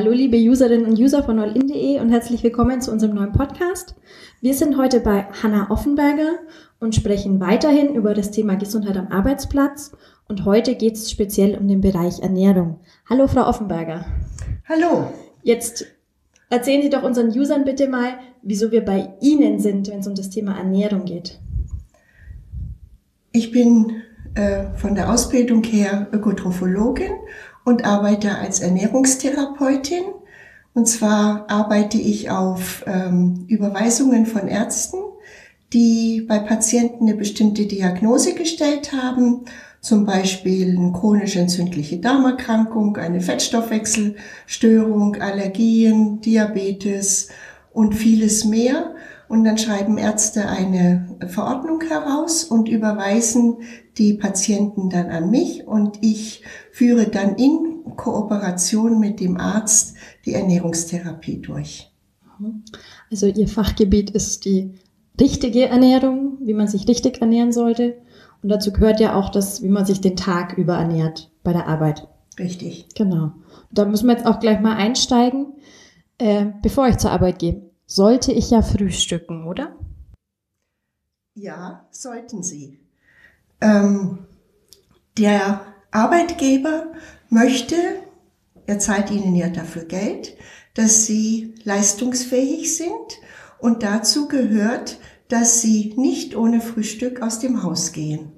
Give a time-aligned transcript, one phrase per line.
[0.00, 3.94] Hallo liebe Userinnen und User von allin.de und herzlich willkommen zu unserem neuen Podcast.
[4.40, 6.38] Wir sind heute bei Hanna Offenberger
[6.78, 9.92] und sprechen weiterhin über das Thema Gesundheit am Arbeitsplatz
[10.26, 12.80] und heute geht es speziell um den Bereich Ernährung.
[13.10, 14.06] Hallo Frau Offenberger.
[14.66, 15.12] Hallo.
[15.42, 15.84] Jetzt
[16.48, 20.14] erzählen Sie doch unseren Usern bitte mal, wieso wir bei Ihnen sind, wenn es um
[20.14, 21.40] das Thema Ernährung geht.
[23.32, 24.00] Ich bin
[24.34, 27.12] äh, von der Ausbildung her Ökotrophologin
[27.64, 30.04] und arbeite als Ernährungstherapeutin.
[30.74, 34.98] Und zwar arbeite ich auf ähm, Überweisungen von Ärzten,
[35.72, 39.44] die bei Patienten eine bestimmte Diagnose gestellt haben,
[39.80, 47.28] zum Beispiel eine chronisch entzündliche Darmerkrankung, eine Fettstoffwechselstörung, Allergien, Diabetes
[47.72, 48.94] und vieles mehr.
[49.30, 53.58] Und dann schreiben Ärzte eine Verordnung heraus und überweisen
[53.96, 59.94] die Patienten dann an mich und ich führe dann in Kooperation mit dem Arzt
[60.26, 61.92] die Ernährungstherapie durch.
[63.08, 64.74] Also Ihr Fachgebiet ist die
[65.20, 67.98] richtige Ernährung, wie man sich richtig ernähren sollte.
[68.42, 71.68] Und dazu gehört ja auch das, wie man sich den Tag über ernährt bei der
[71.68, 72.08] Arbeit.
[72.36, 72.88] Richtig.
[72.96, 73.30] Genau.
[73.70, 75.52] Da müssen wir jetzt auch gleich mal einsteigen.
[76.18, 79.76] Äh, bevor ich zur Arbeit gehe, sollte ich ja frühstücken, oder?
[81.34, 82.78] Ja, sollten Sie.
[83.60, 84.26] Ähm,
[85.18, 86.92] der Arbeitgeber
[87.28, 87.74] möchte,
[88.66, 90.36] er zahlt Ihnen ja dafür Geld,
[90.74, 93.18] dass Sie leistungsfähig sind
[93.58, 98.32] und dazu gehört, dass Sie nicht ohne Frühstück aus dem Haus gehen.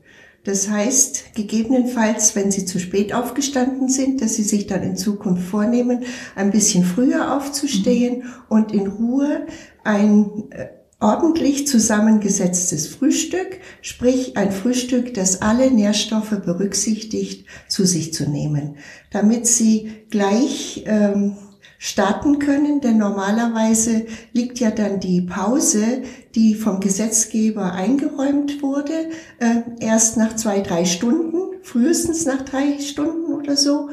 [0.45, 5.45] Das heißt, gegebenenfalls, wenn Sie zu spät aufgestanden sind, dass Sie sich dann in Zukunft
[5.49, 6.05] vornehmen,
[6.35, 9.47] ein bisschen früher aufzustehen und in Ruhe
[9.85, 10.67] ein äh,
[10.99, 18.77] ordentlich zusammengesetztes Frühstück, sprich ein Frühstück, das alle Nährstoffe berücksichtigt, zu sich zu nehmen,
[19.11, 21.37] damit Sie gleich ähm,
[21.85, 26.03] starten können, denn normalerweise liegt ja dann die Pause,
[26.37, 29.11] die vom Gesetzgeber eingeräumt wurde,
[29.41, 33.91] äh, erst nach zwei, drei Stunden, frühestens nach drei Stunden oder so.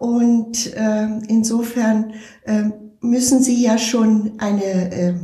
[0.00, 2.12] Und äh, insofern
[2.42, 5.14] äh, müssen Sie ja schon eine äh,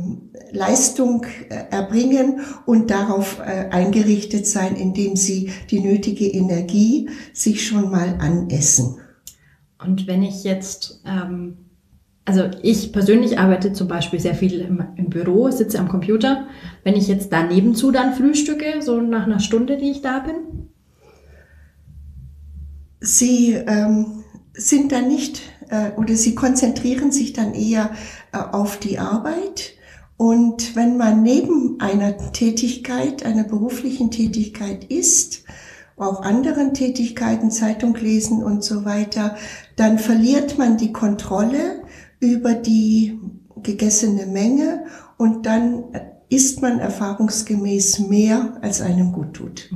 [0.53, 7.91] Leistung äh, erbringen und darauf äh, eingerichtet sein, indem Sie die nötige Energie sich schon
[7.91, 9.01] mal anessen.
[9.77, 11.57] Und wenn ich jetzt ähm
[12.25, 16.47] also ich persönlich arbeite zum Beispiel sehr viel im, im, Büro, sitze am Computer.
[16.83, 20.69] Wenn ich jetzt da nebenzu dann frühstücke, so nach einer Stunde, die ich da bin?
[22.99, 27.91] Sie ähm, sind dann nicht äh, oder sie konzentrieren sich dann eher
[28.31, 29.73] äh, auf die Arbeit.
[30.17, 35.43] Und wenn man neben einer Tätigkeit, einer beruflichen Tätigkeit ist,
[35.97, 39.35] auch anderen Tätigkeiten, Zeitung lesen und so weiter,
[39.75, 41.84] dann verliert man die Kontrolle
[42.19, 43.19] über die
[43.63, 44.85] gegessene Menge
[45.17, 45.85] und dann
[46.29, 49.69] isst man erfahrungsgemäß mehr, als einem gut tut.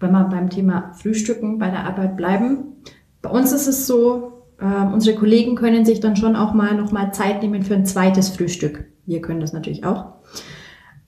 [0.00, 2.76] Wenn wir beim Thema Frühstücken bei der Arbeit bleiben,
[3.20, 6.92] bei uns ist es so, äh, unsere Kollegen können sich dann schon auch mal noch
[6.92, 8.86] mal Zeit nehmen für ein zweites Frühstück.
[9.06, 10.14] Wir können das natürlich auch.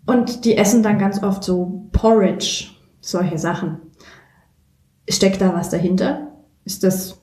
[0.07, 2.69] Und die essen dann ganz oft so Porridge,
[3.01, 3.79] solche Sachen.
[5.09, 6.33] Steckt da was dahinter?
[6.65, 7.20] Ist das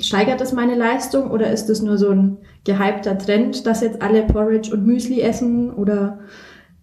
[0.00, 4.22] steigert das meine Leistung oder ist das nur so ein gehypter Trend, dass jetzt alle
[4.24, 6.20] Porridge und Müsli essen oder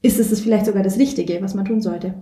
[0.01, 2.13] ist es vielleicht sogar das Richtige, was man tun sollte?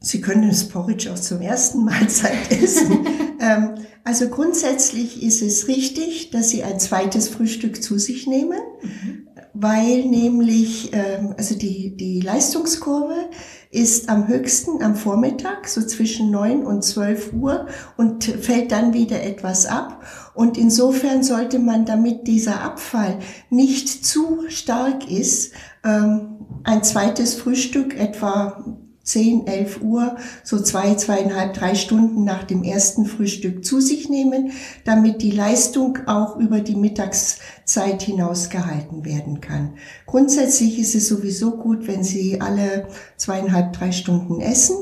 [0.00, 3.06] Sie können das Porridge auch zum ersten Mahlzeit essen.
[3.40, 9.28] ähm, also grundsätzlich ist es richtig, dass Sie ein zweites Frühstück zu sich nehmen, mhm.
[9.62, 13.30] Weil nämlich ähm, also die, die Leistungskurve
[13.70, 19.22] ist am höchsten am Vormittag, so zwischen neun und zwölf Uhr und fällt dann wieder
[19.22, 20.04] etwas ab.
[20.34, 23.18] Und insofern sollte man, damit dieser Abfall
[23.50, 25.52] nicht zu stark ist,
[25.84, 28.64] ähm, ein zweites Frühstück etwa
[29.02, 34.52] 10, 11 Uhr, so zwei, zweieinhalb, drei Stunden nach dem ersten Frühstück zu sich nehmen,
[34.84, 39.74] damit die Leistung auch über die Mittagszeit hinaus gehalten werden kann.
[40.06, 44.76] Grundsätzlich ist es sowieso gut, wenn Sie alle zweieinhalb, drei Stunden essen,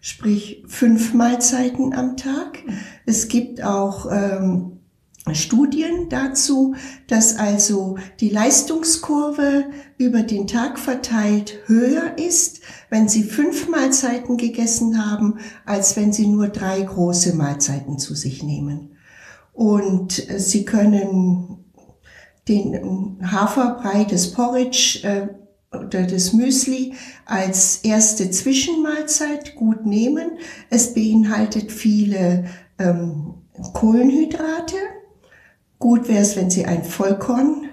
[0.00, 2.58] sprich fünf Mahlzeiten am Tag.
[3.04, 4.75] Es gibt auch ähm,
[5.34, 6.74] Studien dazu,
[7.08, 9.64] dass also die Leistungskurve
[9.98, 16.26] über den Tag verteilt höher ist, wenn Sie fünf Mahlzeiten gegessen haben, als wenn Sie
[16.26, 18.96] nur drei große Mahlzeiten zu sich nehmen.
[19.52, 21.64] Und äh, Sie können
[22.48, 25.28] den Haferbrei, das Porridge äh,
[25.76, 26.94] oder das Müsli
[27.24, 30.38] als erste Zwischenmahlzeit gut nehmen.
[30.70, 32.44] Es beinhaltet viele
[32.78, 33.34] ähm,
[33.72, 34.76] Kohlenhydrate.
[35.78, 37.68] Gut wäre es, wenn Sie ein Vollkorn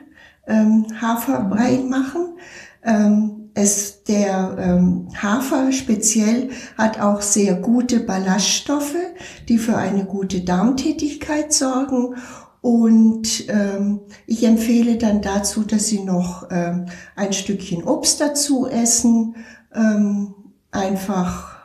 [0.47, 2.37] ähm, Haferbrei machen.
[2.83, 8.95] Ähm, es, der ähm, Hafer speziell hat auch sehr gute Ballaststoffe,
[9.47, 12.15] die für eine gute Darmtätigkeit sorgen.
[12.61, 16.85] Und ähm, ich empfehle dann dazu, dass Sie noch ähm,
[17.15, 19.35] ein Stückchen Obst dazu essen.
[19.75, 20.33] Ähm,
[20.71, 21.57] einfach,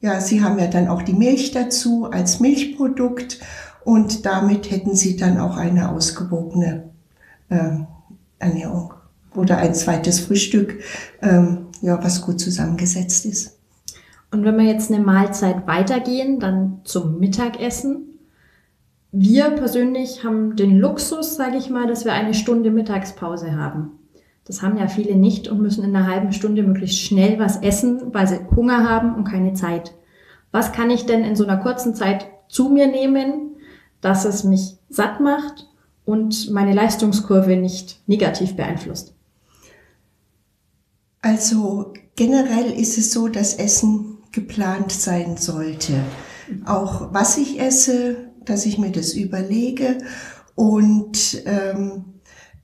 [0.00, 3.38] ja, Sie haben ja dann auch die Milch dazu als Milchprodukt
[3.84, 6.90] und damit hätten Sie dann auch eine ausgewogene
[7.50, 7.86] ähm,
[8.38, 8.94] Ernährung
[9.34, 10.80] oder ein zweites Frühstück,
[11.22, 13.58] ähm, ja, was gut zusammengesetzt ist.
[14.30, 18.18] Und wenn wir jetzt eine Mahlzeit weitergehen, dann zum Mittagessen.
[19.12, 23.92] Wir persönlich haben den Luxus, sage ich mal, dass wir eine Stunde Mittagspause haben.
[24.44, 28.14] Das haben ja viele nicht und müssen in einer halben Stunde möglichst schnell was essen,
[28.14, 29.94] weil sie Hunger haben und keine Zeit.
[30.52, 33.56] Was kann ich denn in so einer kurzen Zeit zu mir nehmen,
[34.00, 35.68] dass es mich satt macht
[36.04, 39.14] und meine Leistungskurve nicht negativ beeinflusst?
[41.22, 45.94] Also generell ist es so, dass Essen geplant sein sollte.
[46.64, 49.98] Auch was ich esse, dass ich mir das überlege.
[50.54, 52.04] Und ähm,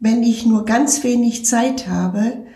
[0.00, 2.47] wenn ich nur ganz wenig Zeit habe,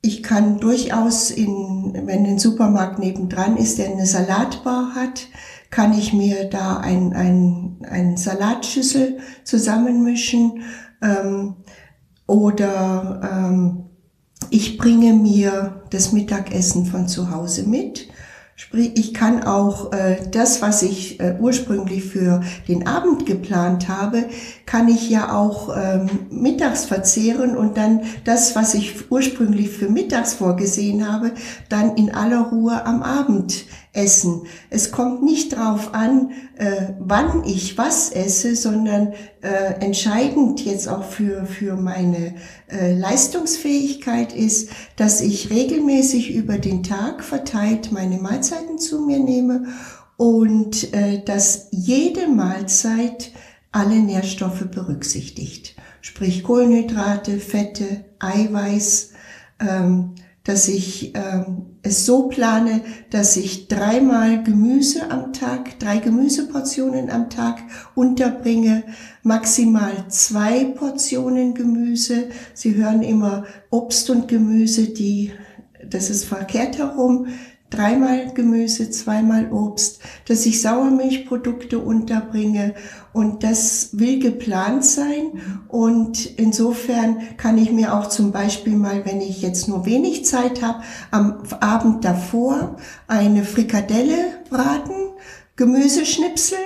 [0.00, 5.28] ich kann durchaus in, wenn ein Supermarkt nebendran ist, der eine Salatbar hat,
[5.74, 10.62] kann ich mir da ein, ein, ein Salatschüssel zusammenmischen
[11.02, 11.56] ähm,
[12.28, 13.86] oder ähm,
[14.50, 18.06] ich bringe mir das Mittagessen von zu Hause mit.
[18.54, 24.26] Sprich, ich kann auch äh, das, was ich äh, ursprünglich für den Abend geplant habe,
[24.66, 30.34] kann ich ja auch ähm, mittags verzehren und dann das, was ich ursprünglich für mittags
[30.34, 31.32] vorgesehen habe,
[31.68, 34.42] dann in aller Ruhe am Abend essen.
[34.70, 41.04] Es kommt nicht drauf an, äh, wann ich was esse, sondern äh, entscheidend jetzt auch
[41.04, 42.34] für, für meine
[42.68, 49.68] äh, Leistungsfähigkeit ist, dass ich regelmäßig über den Tag verteilt meine Mahlzeiten zu mir nehme
[50.16, 53.32] und äh, dass jede Mahlzeit
[53.70, 55.76] alle Nährstoffe berücksichtigt.
[56.00, 59.12] Sprich Kohlenhydrate, Fette, Eiweiß,
[59.60, 60.14] ähm,
[60.44, 67.28] dass ich ähm, es so plane, dass ich dreimal Gemüse am Tag, drei Gemüseportionen am
[67.28, 67.62] Tag
[67.94, 68.84] unterbringe,
[69.22, 72.30] maximal zwei Portionen Gemüse.
[72.54, 75.32] Sie hören immer Obst und Gemüse, die,
[75.86, 77.26] das ist verkehrt herum
[77.74, 82.74] dreimal Gemüse, zweimal Obst, dass ich Sauermilchprodukte unterbringe.
[83.12, 85.40] Und das will geplant sein.
[85.68, 90.62] Und insofern kann ich mir auch zum Beispiel mal, wenn ich jetzt nur wenig Zeit
[90.62, 92.76] habe, am Abend davor
[93.06, 94.16] eine Frikadelle
[94.50, 94.94] braten,
[95.56, 96.58] Gemüse schnipseln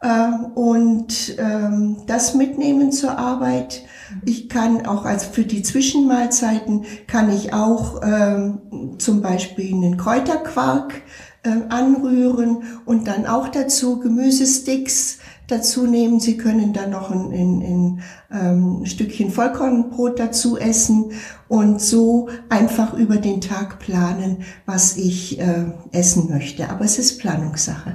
[0.00, 3.84] äh, und ähm, das mitnehmen zur Arbeit
[4.24, 11.02] ich kann auch als für die Zwischenmahlzeiten kann ich auch ähm, zum Beispiel einen Kräuterquark
[11.42, 16.20] äh, anrühren und dann auch dazu Gemüsesticks dazu nehmen.
[16.20, 21.12] Sie können dann noch ein, ein, ein, ähm, Stückchen Vollkornbrot dazu essen
[21.48, 26.68] und so einfach über den Tag planen, was ich äh, essen möchte.
[26.68, 27.94] Aber es ist Planungssache.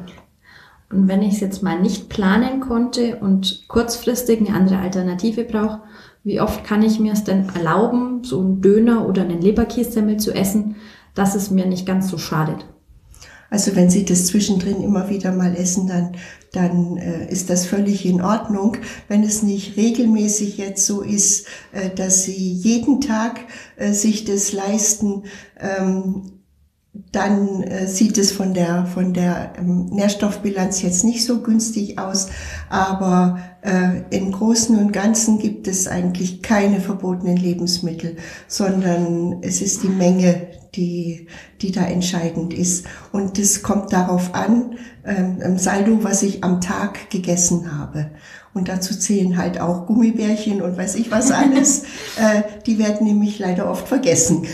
[0.91, 5.81] Und wenn ich es jetzt mal nicht planen konnte und kurzfristig eine andere Alternative brauche,
[6.23, 10.31] wie oft kann ich mir es denn erlauben, so einen Döner oder einen Leberkässemmel zu
[10.31, 10.75] essen,
[11.15, 12.65] dass es mir nicht ganz so schadet?
[13.49, 16.15] Also wenn Sie das zwischendrin immer wieder mal essen, dann,
[16.53, 18.77] dann äh, ist das völlig in Ordnung.
[19.09, 23.41] Wenn es nicht regelmäßig jetzt so ist, äh, dass Sie jeden Tag
[23.75, 25.23] äh, sich das leisten,
[25.59, 26.40] ähm,
[26.93, 32.27] dann äh, sieht es von der, von der ähm, Nährstoffbilanz jetzt nicht so günstig aus.
[32.69, 38.17] Aber äh, im Großen und Ganzen gibt es eigentlich keine verbotenen Lebensmittel,
[38.47, 41.27] sondern es ist die Menge, die,
[41.61, 42.85] die da entscheidend ist.
[43.13, 48.11] Und es kommt darauf an, ähm, im Saldo, was ich am Tag gegessen habe.
[48.53, 51.83] Und dazu zählen halt auch Gummibärchen und weiß ich was alles.
[52.17, 54.45] äh, die werden nämlich leider oft vergessen.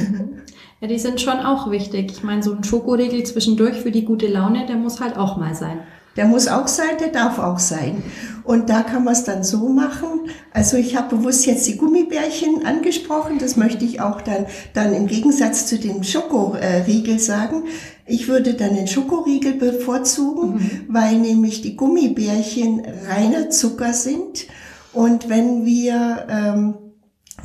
[0.79, 2.11] Ja, die sind schon auch wichtig.
[2.11, 5.55] Ich meine, so ein Schokoriegel zwischendurch für die gute Laune, der muss halt auch mal
[5.55, 5.79] sein.
[6.17, 8.03] Der muss auch sein, der darf auch sein.
[8.43, 10.31] Und da kann man es dann so machen.
[10.51, 13.37] Also ich habe bewusst jetzt die Gummibärchen angesprochen.
[13.39, 17.65] Das möchte ich auch dann, dann im Gegensatz zu dem Schokoriegel sagen.
[18.07, 20.85] Ich würde dann den Schokoriegel bevorzugen, mhm.
[20.87, 24.47] weil nämlich die Gummibärchen reiner Zucker sind.
[24.93, 26.73] Und wenn wir ähm,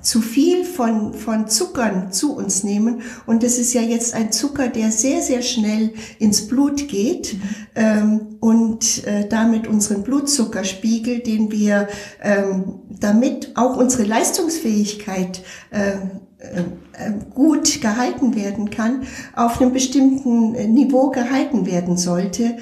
[0.02, 3.02] zu viel von, von Zuckern zu uns nehmen.
[3.25, 7.40] Und das ist ja jetzt ein Zucker, der sehr, sehr schnell ins Blut geht mhm.
[7.75, 11.88] ähm, und äh, damit unseren Blutzuckerspiegel, den wir
[12.21, 19.04] ähm, damit auch unsere Leistungsfähigkeit äh, äh, gut gehalten werden kann,
[19.35, 22.56] auf einem bestimmten Niveau gehalten werden sollte.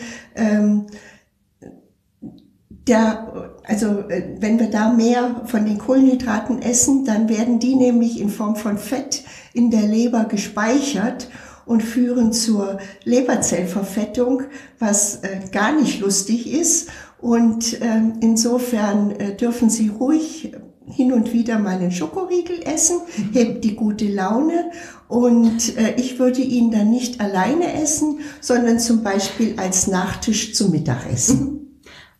[2.86, 8.20] Der, also äh, wenn wir da mehr von den Kohlenhydraten essen, dann werden die nämlich
[8.20, 9.22] in Form von Fett
[9.52, 11.28] in der Leber gespeichert
[11.66, 14.42] und führen zur Leberzellverfettung,
[14.78, 16.88] was äh, gar nicht lustig ist.
[17.20, 20.52] Und äh, insofern äh, dürfen Sie ruhig
[20.86, 23.00] hin und wieder mal einen Schokoriegel essen,
[23.32, 24.70] hebt die gute Laune
[25.08, 30.70] und äh, ich würde ihn dann nicht alleine essen, sondern zum Beispiel als Nachtisch zum
[30.70, 31.56] Mittagessen.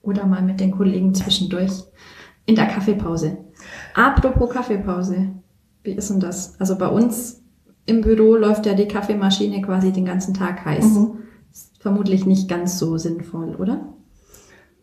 [0.02, 1.72] Oder mal mit den Kollegen zwischendurch
[2.46, 3.38] in der Kaffeepause.
[3.94, 5.28] Apropos Kaffeepause,
[5.82, 6.58] wie ist denn das?
[6.58, 7.42] Also bei uns
[7.86, 10.84] im Büro läuft ja die Kaffeemaschine quasi den ganzen Tag heiß.
[10.84, 11.18] Mhm.
[11.80, 13.94] vermutlich nicht ganz so sinnvoll, oder?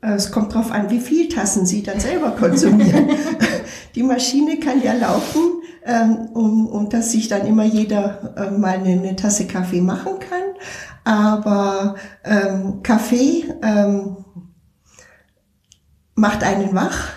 [0.01, 3.09] Äh, es kommt darauf an, wie viel Tassen Sie dann selber konsumieren.
[3.95, 8.77] die Maschine kann ja laufen, ähm, um, um dass sich dann immer jeder äh, mal
[8.77, 10.43] eine, eine, Tasse Kaffee machen kann.
[11.03, 14.17] Aber ähm, Kaffee ähm,
[16.17, 17.09] macht einen wach,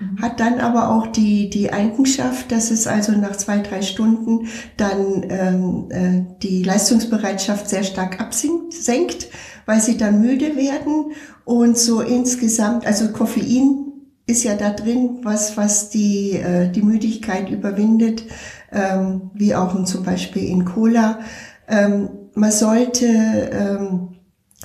[0.00, 0.20] mhm.
[0.20, 5.24] hat dann aber auch die, die Eigenschaft, dass es also nach zwei, drei Stunden dann
[5.30, 9.28] ähm, äh, die Leistungsbereitschaft sehr stark absenkt,
[9.64, 11.12] weil sie dann müde werden
[11.44, 13.84] und so insgesamt, also Koffein
[14.26, 18.24] ist ja da drin, was, was die, äh, die Müdigkeit überwindet,
[18.72, 21.20] ähm, wie auch zum Beispiel in Cola.
[21.68, 24.16] Ähm, man sollte ähm,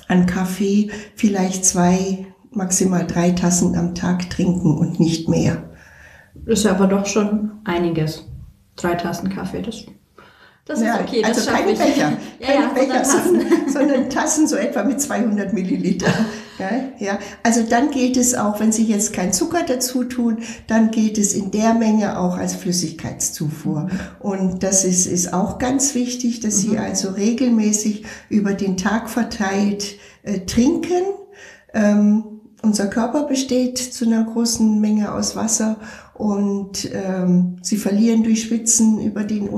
[0.08, 5.62] an Kaffee vielleicht zwei, maximal drei Tassen am Tag trinken und nicht mehr.
[6.34, 8.26] Das ist aber doch schon einiges.
[8.76, 9.86] Drei Tassen Kaffee, das
[10.66, 11.20] das ja, ist okay.
[11.20, 11.78] Das also keine ich.
[11.78, 13.20] Becher, ja, keine ja, Becher, Tassen.
[13.40, 16.10] Sondern, sondern Tassen so etwa mit 200 Milliliter.
[16.58, 17.18] Ja, ja.
[17.42, 21.34] Also dann gilt es auch, wenn Sie jetzt kein Zucker dazu tun, dann gilt es
[21.34, 23.80] in der Menge auch als Flüssigkeitszufuhr.
[23.80, 23.90] Mhm.
[24.20, 26.78] Und das ist, ist auch ganz wichtig, dass Sie mhm.
[26.78, 31.02] also regelmäßig über den Tag verteilt äh, trinken.
[31.74, 32.33] Ähm,
[32.64, 35.76] unser Körper besteht zu einer großen Menge aus Wasser
[36.14, 39.48] und ähm, sie verlieren durch Schwitzen über den,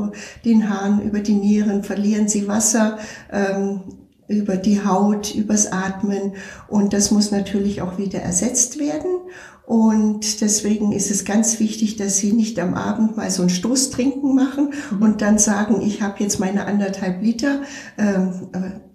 [0.44, 2.98] den Hahn, über die Nieren, verlieren sie Wasser
[3.32, 3.82] ähm,
[4.28, 6.32] über die Haut, übers Atmen
[6.68, 9.10] und das muss natürlich auch wieder ersetzt werden.
[9.66, 14.32] Und deswegen ist es ganz wichtig, dass Sie nicht am Abend mal so ein Stoßtrinken
[14.32, 15.02] machen mhm.
[15.02, 17.62] und dann sagen, ich habe jetzt meine anderthalb Liter
[17.98, 18.85] ähm, äh,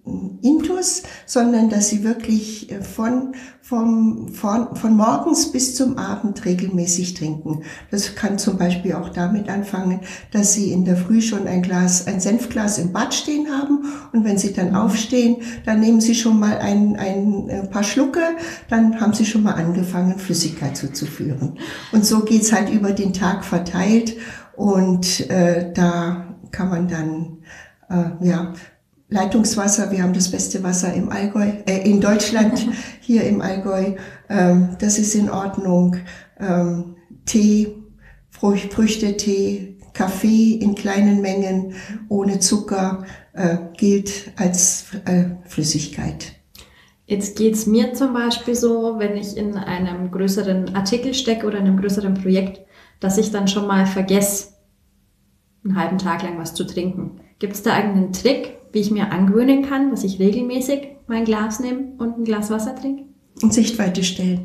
[0.42, 7.14] Intus, sondern dass sie wirklich äh, von, vom, von, von morgens bis zum Abend regelmäßig
[7.14, 7.62] trinken.
[7.92, 10.00] Das kann zum Beispiel auch damit anfangen,
[10.32, 14.26] dass sie in der Früh schon ein Glas, ein Senfglas im Bad stehen haben und
[14.26, 14.76] wenn sie dann mhm.
[14.76, 18.22] aufstehen, dann nehmen sie schon mal ein, ein äh, paar Schlucke,
[18.70, 21.60] dann haben sie schon mal angefangen, Flüssigkeit zuzuführen.
[21.92, 24.16] Und so geht's halt über den Tag verteilt
[24.56, 27.38] und äh, da kann man dann
[27.90, 28.54] äh, ja
[29.12, 32.66] Leitungswasser, wir haben das beste Wasser im Allgäu, äh, in Deutschland,
[33.02, 33.96] hier im Allgäu,
[34.30, 35.98] ähm, das ist in Ordnung.
[36.40, 37.76] Ähm, Tee,
[38.30, 41.74] Früchtetee, Kaffee in kleinen Mengen,
[42.08, 46.32] ohne Zucker, äh, gilt als äh, Flüssigkeit.
[47.06, 51.66] Jetzt geht's mir zum Beispiel so, wenn ich in einem größeren Artikel stecke oder in
[51.66, 52.62] einem größeren Projekt,
[53.02, 54.54] dass ich dann schon mal vergesse,
[55.66, 57.11] einen halben Tag lang was zu trinken.
[57.42, 61.60] Gibt es da irgendeinen Trick, wie ich mir angewöhnen kann, dass ich regelmäßig mein Glas
[61.60, 63.06] nehme und ein Glas Wasser trinke?
[63.42, 64.42] Und Sichtweite stellen.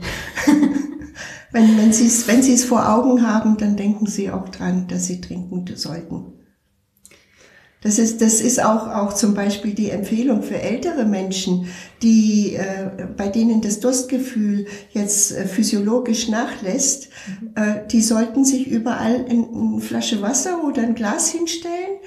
[1.52, 5.20] wenn, wenn Sie es wenn vor Augen haben, dann denken Sie auch dran, dass Sie
[5.20, 6.32] trinken sollten.
[7.82, 11.68] Das ist, das ist auch, auch zum Beispiel die Empfehlung für ältere Menschen,
[12.02, 17.10] die, äh, bei denen das Durstgefühl jetzt äh, physiologisch nachlässt.
[17.42, 17.50] Mhm.
[17.56, 21.98] Äh, die sollten sich überall eine Flasche Wasser oder ein Glas hinstellen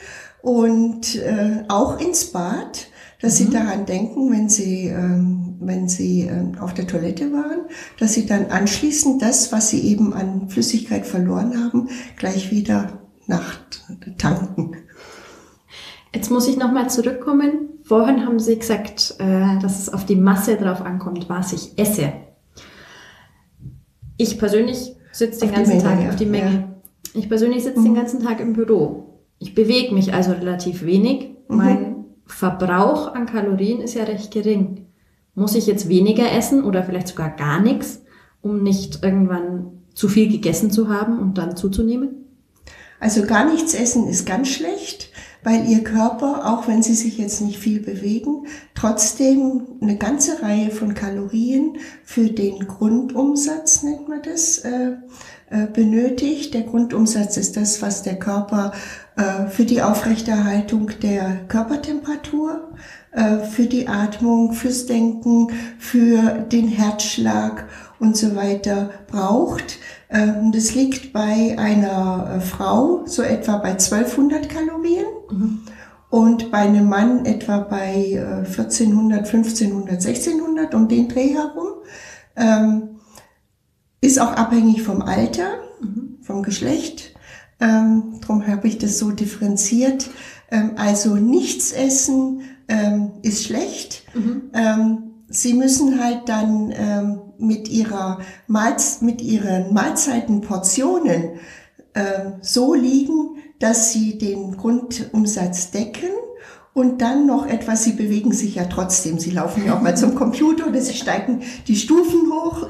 [0.42, 2.88] und äh, auch ins Bad,
[3.22, 3.46] dass mhm.
[3.46, 7.62] sie daran denken, wenn sie, ähm, wenn sie äh, auf der Toilette waren,
[8.00, 13.60] dass sie dann anschließend das, was sie eben an Flüssigkeit verloren haben, gleich wieder nach
[14.18, 14.78] tanken.
[16.14, 17.70] Jetzt muss ich nochmal zurückkommen.
[17.84, 22.14] Vorhin haben Sie gesagt, äh, dass es auf die Masse drauf ankommt, was ich esse.
[24.18, 26.10] Ich persönlich sitze den ganzen Menge, Tag ja.
[26.10, 26.52] auf die Menge.
[26.52, 26.70] Ja.
[27.14, 27.86] Ich persönlich sitze mhm.
[27.86, 29.09] den ganzen Tag im Büro
[29.40, 31.30] ich bewege mich also relativ wenig.
[31.48, 31.58] Mhm.
[31.58, 34.86] Mein Verbrauch an Kalorien ist ja recht gering.
[35.34, 38.04] Muss ich jetzt weniger essen oder vielleicht sogar gar nichts,
[38.42, 42.26] um nicht irgendwann zu viel gegessen zu haben und dann zuzunehmen?
[43.00, 45.10] Also gar nichts essen ist ganz schlecht,
[45.42, 50.70] weil ihr Körper, auch wenn sie sich jetzt nicht viel bewegen, trotzdem eine ganze Reihe
[50.70, 54.98] von Kalorien für den Grundumsatz, nennt man das, äh,
[55.50, 56.54] äh, benötigt.
[56.54, 58.74] Der Grundumsatz ist das, was der Körper
[59.50, 62.72] für die Aufrechterhaltung der Körpertemperatur,
[63.12, 67.68] äh, für die Atmung, fürs Denken, für den Herzschlag
[68.00, 69.80] und so weiter braucht.
[70.10, 75.06] Ähm, das liegt bei einer Frau so etwa bei 1200 Kalorien.
[75.32, 75.60] Mhm.
[76.10, 81.68] Und bei einem Mann etwa bei 1400, 1500, 1600 um den Dreh herum.
[82.36, 83.00] Ähm,
[84.02, 85.50] ist auch abhängig vom Alter,
[85.82, 86.18] mhm.
[86.22, 87.09] vom Geschlecht.
[87.60, 90.10] Ähm, darum habe ich das so differenziert.
[90.52, 94.04] Ähm, also nichts essen ähm, ist schlecht.
[94.14, 94.50] Mhm.
[94.54, 101.36] Ähm, Sie müssen halt dann ähm, mit, ihrer Mahlz mit ihren Mahlzeitenportionen
[101.94, 106.10] äh, so liegen, dass Sie den Grundumsatz decken
[106.74, 109.20] und dann noch etwas, Sie bewegen sich ja trotzdem.
[109.20, 112.68] Sie laufen ja auch mal zum Computer oder Sie steigen die Stufen hoch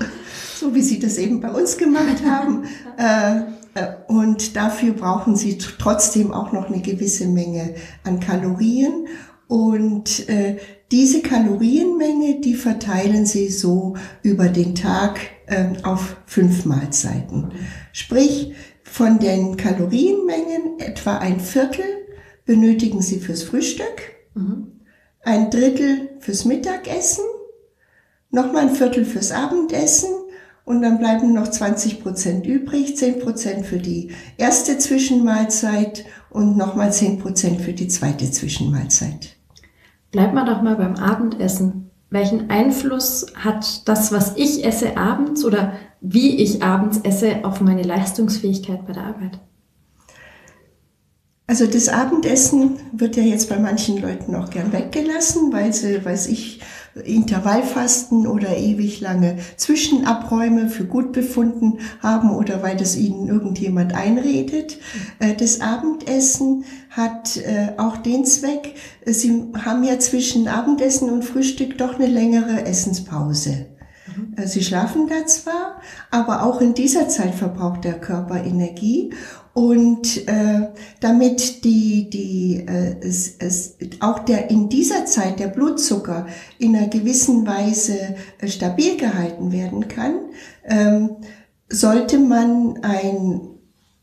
[0.60, 2.64] so wie Sie das eben bei uns gemacht haben.
[3.00, 3.44] Äh,
[4.08, 9.08] und dafür brauchen Sie trotzdem auch noch eine gewisse Menge an Kalorien.
[9.48, 10.58] Und äh,
[10.92, 17.52] diese Kalorienmenge, die verteilen Sie so über den Tag äh, auf fünf Mahlzeiten.
[17.92, 21.86] Sprich, von den Kalorienmengen etwa ein Viertel
[22.46, 24.80] benötigen Sie fürs Frühstück, mhm.
[25.22, 27.24] ein Drittel fürs Mittagessen,
[28.32, 30.10] nochmal ein Viertel fürs Abendessen
[30.70, 36.94] und dann bleiben noch 20 Prozent übrig, 10 Prozent für die erste Zwischenmahlzeit und nochmal
[36.94, 39.36] 10 Prozent für die zweite Zwischenmahlzeit.
[40.12, 41.90] Bleibt mal doch mal beim Abendessen.
[42.12, 47.82] Welchen Einfluss hat das, was ich esse abends oder wie ich abends esse, auf meine
[47.82, 49.40] Leistungsfähigkeit bei der Arbeit?
[51.48, 56.28] Also das Abendessen wird ja jetzt bei manchen Leuten auch gern weggelassen, weil sie, weiß
[56.28, 56.62] ich,
[57.04, 64.78] Intervallfasten oder ewig lange Zwischenabräume für gut befunden haben oder weil das ihnen irgendjemand einredet.
[65.20, 71.78] Äh, das Abendessen hat äh, auch den Zweck, sie haben ja zwischen Abendessen und Frühstück
[71.78, 73.68] doch eine längere Essenspause.
[74.16, 74.36] Mhm.
[74.46, 75.82] Sie schlafen da zwar,
[76.12, 79.12] aber auch in dieser Zeit verbraucht der Körper Energie
[79.60, 80.70] und äh,
[81.02, 86.28] damit die, die, äh, es, es, auch der in dieser Zeit der Blutzucker
[86.60, 90.14] in einer gewissen Weise äh, stabil gehalten werden kann,
[90.64, 91.18] ähm,
[91.68, 93.42] sollte man ein,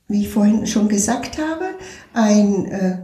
[0.09, 1.71] wie ich vorhin schon gesagt habe,
[2.13, 2.99] ein äh,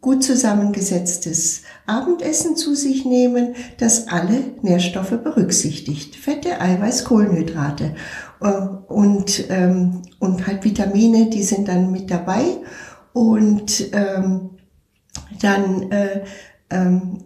[0.00, 6.16] gut zusammengesetztes Abendessen zu sich nehmen, das alle Nährstoffe berücksichtigt.
[6.16, 7.94] Fette, Eiweiß, Kohlenhydrate.
[8.40, 8.52] Äh,
[8.86, 12.42] und, ähm, und halt Vitamine, die sind dann mit dabei.
[13.12, 14.50] Und ähm,
[15.40, 16.24] dann äh,
[16.70, 17.24] ähm,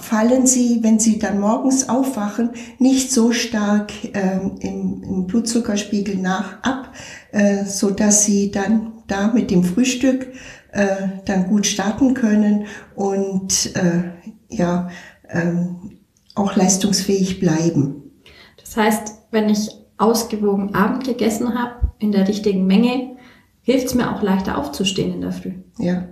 [0.00, 6.62] fallen sie, wenn sie dann morgens aufwachen, nicht so stark ähm, im, im Blutzuckerspiegel nach
[6.62, 6.92] ab,
[7.32, 10.28] äh, so dass sie dann da mit dem Frühstück
[10.72, 14.02] äh, dann gut starten können und äh,
[14.48, 14.88] ja
[15.28, 15.98] ähm,
[16.34, 18.10] auch leistungsfähig bleiben.
[18.58, 23.16] Das heißt, wenn ich ausgewogen Abend gegessen habe, in der richtigen Menge,
[23.62, 25.52] hilft es mir auch leichter aufzustehen in der Früh.
[25.78, 26.08] Ja.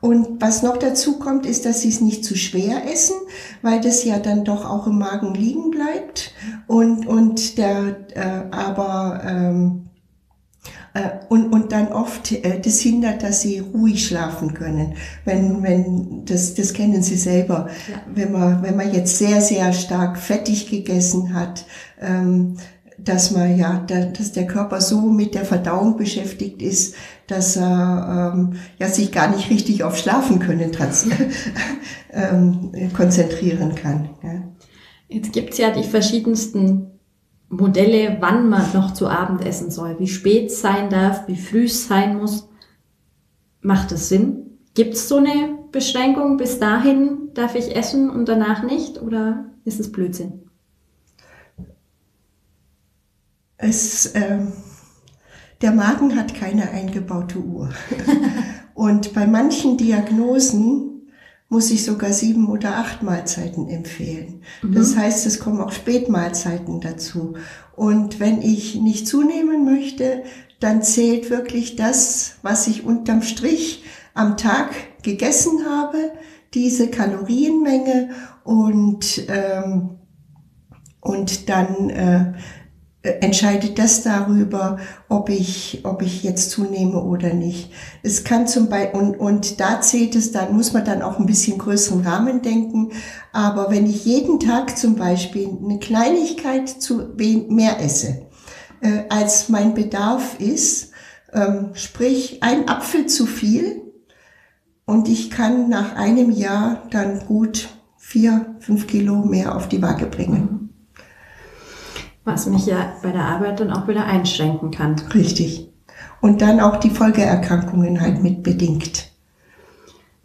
[0.00, 3.16] Und was noch dazu kommt, ist, dass sie es nicht zu schwer essen,
[3.62, 6.32] weil das ja dann doch auch im Magen liegen bleibt.
[6.68, 9.87] Und, und der, äh, aber ähm, äh,
[11.28, 14.94] und, und dann oft äh, das hindert, dass sie ruhig schlafen können.
[15.24, 17.68] Wenn, wenn, das, das kennen Sie selber.
[17.90, 18.00] Ja.
[18.12, 21.66] Wenn man, wenn man jetzt sehr, sehr stark fettig gegessen hat,
[22.00, 22.56] ähm,
[22.98, 26.96] dass man ja, dass der Körper so mit der Verdauung beschäftigt ist,
[27.28, 30.72] dass er ähm, ja sich gar nicht richtig auf Schlafen können
[32.12, 34.10] ähm, konzentrieren kann.
[34.22, 34.42] Ja.
[35.08, 36.97] Jetzt gibt's ja die verschiedensten
[37.48, 41.64] Modelle, wann man noch zu Abend essen soll, wie spät es sein darf, wie früh
[41.64, 42.48] es sein muss.
[43.60, 44.58] Macht das Sinn?
[44.74, 46.36] Gibt's so eine Beschränkung?
[46.36, 49.00] Bis dahin darf ich essen und danach nicht?
[49.00, 50.42] Oder ist es Blödsinn?
[53.56, 54.38] Es, äh,
[55.60, 57.70] der Magen hat keine eingebaute Uhr.
[58.74, 60.97] Und bei manchen Diagnosen
[61.48, 64.42] muss ich sogar sieben oder acht Mahlzeiten empfehlen.
[64.62, 64.74] Mhm.
[64.74, 67.34] Das heißt, es kommen auch Spätmahlzeiten dazu.
[67.74, 70.24] Und wenn ich nicht zunehmen möchte,
[70.60, 73.84] dann zählt wirklich das, was ich unterm Strich
[74.14, 74.70] am Tag
[75.02, 76.12] gegessen habe,
[76.54, 78.10] diese Kalorienmenge
[78.44, 79.98] und, ähm,
[81.00, 82.32] und dann äh,
[83.02, 87.70] entscheidet das darüber, ob ich, ob ich jetzt zunehme oder nicht.
[88.02, 91.26] Es kann zum Beispiel, und, und da zählt es dann, muss man dann auch ein
[91.26, 92.90] bisschen größeren Rahmen denken.
[93.32, 97.14] Aber wenn ich jeden Tag zum Beispiel eine Kleinigkeit zu
[97.48, 98.26] mehr esse,
[98.80, 100.90] äh, als mein Bedarf ist,
[101.32, 103.82] ähm, sprich ein Apfel zu viel,
[104.86, 110.06] und ich kann nach einem Jahr dann gut vier, fünf Kilo mehr auf die Waage
[110.06, 110.67] bringen
[112.28, 114.94] was mich ja bei der Arbeit dann auch wieder einschränken kann.
[115.12, 115.68] Richtig.
[116.20, 119.10] Und dann auch die Folgeerkrankungen halt mit bedingt.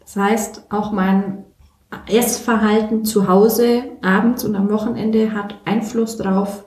[0.00, 1.44] Das heißt, auch mein
[2.06, 6.64] Essverhalten zu Hause abends und am Wochenende hat Einfluss darauf,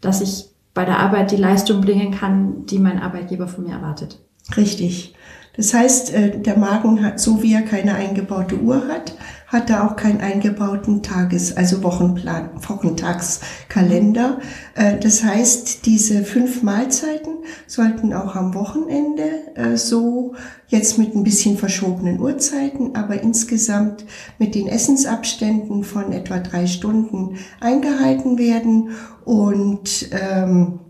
[0.00, 4.20] dass ich bei der Arbeit die Leistung bringen kann, die mein Arbeitgeber von mir erwartet.
[4.56, 5.14] Richtig.
[5.56, 9.88] Das heißt, äh, der Magen hat, so wie er keine eingebaute Uhr hat, hat er
[9.88, 14.40] auch keinen eingebauten Tages-, also Wochenplan, Wochentagskalender.
[14.74, 17.36] Äh, das heißt, diese fünf Mahlzeiten
[17.68, 19.22] sollten auch am Wochenende
[19.54, 20.34] äh, so
[20.66, 24.04] jetzt mit ein bisschen verschobenen Uhrzeiten, aber insgesamt
[24.40, 28.90] mit den Essensabständen von etwa drei Stunden eingehalten werden
[29.24, 30.80] und ähm,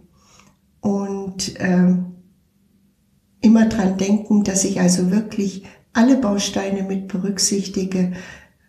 [0.81, 2.14] und ähm,
[3.45, 8.13] immer dran denken, dass ich also wirklich alle Bausteine mit berücksichtige,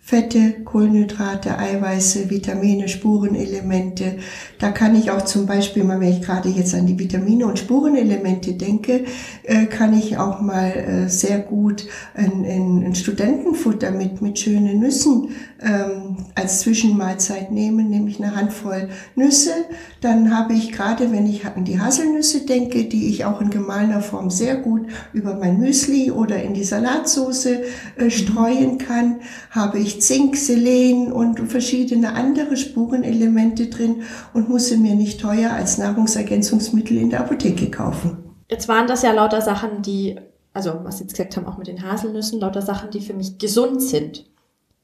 [0.08, 4.18] Fette, Kohlenhydrate, Eiweiße, Vitamine, Spurenelemente.
[4.60, 8.54] Da kann ich auch zum Beispiel, wenn ich gerade jetzt an die Vitamine und Spurenelemente
[8.54, 9.06] denke,
[9.42, 15.30] äh, kann ich auch mal äh, sehr gut ein, ein Studentenfutter mit, mit schönen Nüssen
[15.60, 19.54] ähm, als Zwischenmahlzeit nehmen, nämlich eine Handvoll Nüsse.
[20.02, 24.02] Dann habe ich gerade, wenn ich an die Haselnüsse denke, die ich auch in gemahlener
[24.02, 27.64] Form sehr gut über mein Müsli oder in die Salatsoße
[27.96, 34.04] äh, streuen kann, habe ich Zink, Selen und verschiedene andere Spurenelemente drin
[34.34, 38.18] und muss sie mir nicht teuer als Nahrungsergänzungsmittel in der Apotheke kaufen.
[38.50, 40.20] Jetzt waren das ja lauter Sachen, die,
[40.54, 43.38] also was Sie jetzt gesagt haben, auch mit den Haselnüssen, lauter Sachen, die für mich
[43.38, 44.26] gesund sind.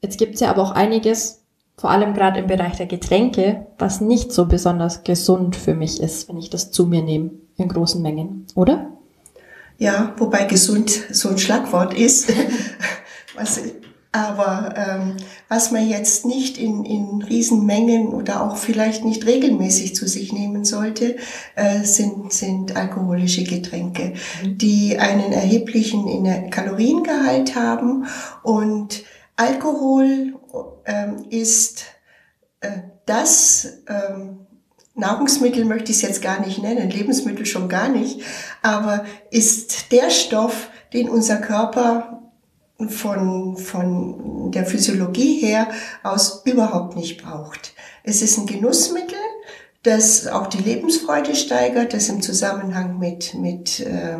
[0.00, 1.44] Jetzt gibt es ja aber auch einiges,
[1.76, 6.28] vor allem gerade im Bereich der Getränke, was nicht so besonders gesund für mich ist,
[6.28, 8.90] wenn ich das zu mir nehme in großen Mengen, oder?
[9.78, 12.32] Ja, wobei gesund so ein Schlagwort ist.
[13.34, 13.60] was
[14.12, 15.16] aber ähm,
[15.48, 20.66] was man jetzt nicht in, in Riesenmengen oder auch vielleicht nicht regelmäßig zu sich nehmen
[20.66, 21.16] sollte,
[21.56, 24.58] äh, sind, sind alkoholische Getränke, mhm.
[24.58, 28.04] die einen erheblichen Kaloriengehalt haben.
[28.42, 29.04] Und
[29.36, 30.34] Alkohol
[30.84, 31.84] ähm, ist
[32.60, 32.68] äh,
[33.06, 34.46] das ähm,
[34.94, 38.20] Nahrungsmittel möchte ich es jetzt gar nicht nennen, Lebensmittel schon gar nicht,
[38.60, 42.21] aber ist der Stoff, den unser Körper
[42.88, 45.68] von, von der Physiologie her
[46.02, 47.74] aus überhaupt nicht braucht.
[48.04, 49.18] Es ist ein Genussmittel,
[49.82, 54.18] das auch die Lebensfreude steigert, das im Zusammenhang mit, mit äh,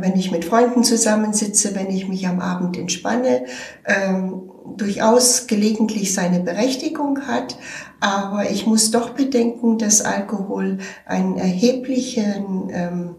[0.00, 3.44] wenn ich mit Freunden zusammensitze, wenn ich mich am Abend entspanne,
[3.84, 7.58] ähm, durchaus gelegentlich seine Berechtigung hat.
[8.00, 13.14] Aber ich muss doch bedenken, dass Alkohol einen erheblichen ähm,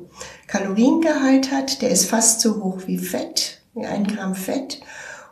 [0.47, 1.81] Kaloriengehalt hat.
[1.81, 4.81] Der ist fast so hoch wie Fett ein Gramm Fett.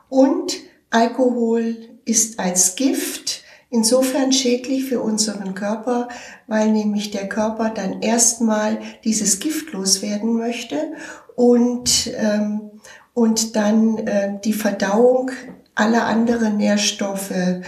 [0.10, 0.54] Und
[0.89, 6.08] Alkohol ist als Gift insofern schädlich für unseren Körper,
[6.47, 10.93] weil nämlich der Körper dann erstmal dieses Gift loswerden möchte
[11.36, 12.71] und, ähm,
[13.13, 15.32] und dann äh, die Verdauung
[15.76, 17.62] aller anderen Nährstoffe äh,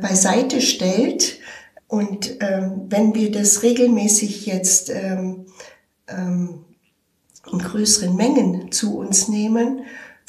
[0.00, 1.38] beiseite stellt.
[1.86, 5.46] Und ähm, wenn wir das regelmäßig jetzt ähm,
[6.08, 6.64] ähm,
[7.50, 9.82] in größeren Mengen zu uns nehmen,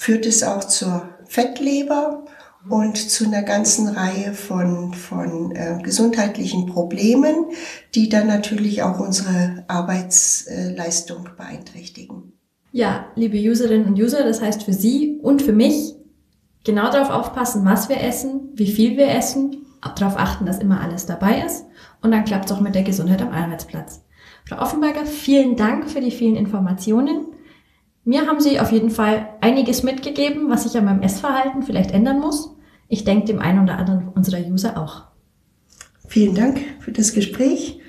[0.04, 2.26] führt es auch zur Fettleber
[2.68, 7.46] und zu einer ganzen Reihe von, von äh, gesundheitlichen Problemen,
[7.96, 12.34] die dann natürlich auch unsere Arbeitsleistung beeinträchtigen.
[12.74, 15.96] Ja, liebe Userinnen und User, das heißt für Sie und für mich,
[16.66, 21.06] genau darauf aufpassen, was wir essen, wie viel wir essen, darauf achten, dass immer alles
[21.06, 21.64] dabei ist
[22.02, 24.04] und dann klappt es auch mit der Gesundheit am Arbeitsplatz.
[24.44, 27.33] Frau Offenberger, vielen Dank für die vielen Informationen.
[28.06, 32.20] Mir haben Sie auf jeden Fall einiges mitgegeben, was ich an meinem Essverhalten vielleicht ändern
[32.20, 32.56] muss.
[32.90, 35.04] Ich denke dem einen oder anderen unserer User auch.
[36.08, 37.80] Vielen Dank für das Gespräch